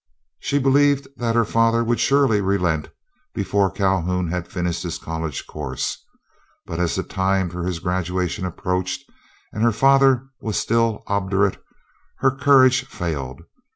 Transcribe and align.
She 0.39 0.57
believed 0.57 1.07
that 1.17 1.35
her 1.35 1.45
father 1.45 1.83
would 1.83 1.99
surely 1.99 2.41
relent 2.41 2.89
before 3.35 3.69
Calhoun 3.69 4.29
had 4.29 4.47
finished 4.47 4.81
his 4.81 4.97
college 4.97 5.45
course; 5.45 6.03
but 6.65 6.79
as 6.79 6.95
the 6.95 7.03
time 7.03 7.51
for 7.51 7.63
his 7.67 7.77
graduation 7.77 8.43
approached, 8.43 9.07
and 9.53 9.61
her 9.63 9.71
father 9.71 10.23
was 10.41 10.57
still 10.57 11.03
obdurate, 11.05 11.61
her 12.17 12.31
courage 12.31 12.85
failed. 12.87 13.43